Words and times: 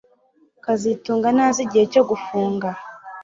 kazitunga 0.63 1.27
ntazi 1.35 1.59
igihe 1.65 1.85
cyo 1.93 2.03
gufunga 2.09 2.67